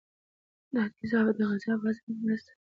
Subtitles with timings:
[0.73, 2.63] دا تیزاب د غذا په هضم کې مرسته کوي.